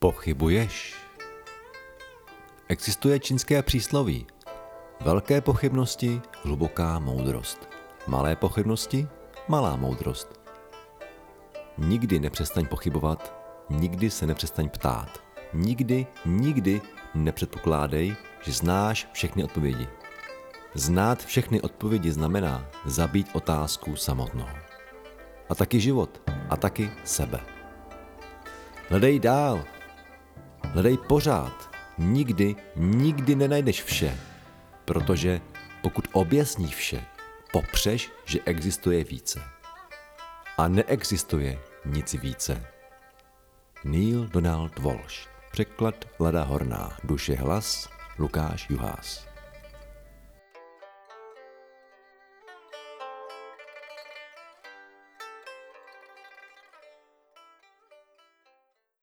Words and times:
Pochybuješ? 0.00 0.94
Existuje 2.68 3.20
čínské 3.20 3.62
přísloví. 3.62 4.26
Velké 5.00 5.40
pochybnosti, 5.40 6.20
hluboká 6.42 6.98
moudrost. 6.98 7.68
Malé 8.06 8.36
pochybnosti, 8.36 9.08
malá 9.48 9.76
moudrost. 9.76 10.40
Nikdy 11.78 12.20
nepřestaň 12.20 12.66
pochybovat, 12.66 13.34
nikdy 13.70 14.10
se 14.10 14.26
nepřestaň 14.26 14.68
ptát. 14.68 15.22
Nikdy, 15.54 16.06
nikdy 16.26 16.80
nepředpokládej, 17.14 18.16
že 18.42 18.52
znáš 18.52 19.08
všechny 19.12 19.44
odpovědi. 19.44 19.88
Znát 20.74 21.24
všechny 21.24 21.60
odpovědi 21.60 22.12
znamená 22.12 22.66
zabít 22.84 23.28
otázku 23.32 23.96
samotnou. 23.96 24.48
A 25.48 25.54
taky 25.54 25.80
život, 25.80 26.30
a 26.50 26.56
taky 26.56 26.90
sebe. 27.04 27.40
Hledej 28.88 29.18
dál, 29.18 29.64
hledej 30.72 30.98
pořád, 30.98 31.70
nikdy, 31.98 32.56
nikdy 32.76 33.34
nenajdeš 33.34 33.82
vše, 33.82 34.18
protože 34.84 35.40
pokud 35.82 36.08
objasníš 36.12 36.74
vše, 36.74 37.04
popřeš, 37.52 38.10
že 38.24 38.38
existuje 38.44 39.04
více. 39.04 39.42
A 40.58 40.68
neexistuje 40.68 41.58
nic 41.84 42.14
více. 42.14 42.66
Neil 43.84 44.26
Donald 44.26 44.78
Walsh 44.78 45.28
Překlad 45.50 46.04
Lada 46.20 46.42
Horná. 46.42 46.96
Duše 47.04 47.34
hlas 47.34 47.88
Lukáš 48.18 48.70
Juhás. 48.70 49.27